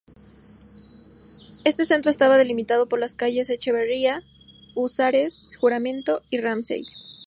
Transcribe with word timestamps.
Este 1.63 1.85
centro 1.85 2.09
estaba 2.09 2.39
delimitado 2.39 2.89
por 2.89 2.97
las 2.99 3.13
calles 3.13 3.51
Echeverría, 3.51 4.23
Húsares, 4.73 5.55
Juramento 5.59 6.23
y 6.31 6.39
Ramsay. 6.39 6.81